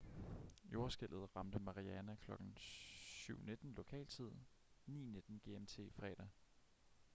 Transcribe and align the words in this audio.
jordskælvet 0.73 1.35
ramte 1.35 1.59
mariana 1.59 2.15
kl. 2.25 2.31
07:19 2.31 3.57
lokal 3.77 4.05
tid 4.07 4.31
09:19 4.87 4.91
gmt 5.43 5.79
fredag 5.91 6.27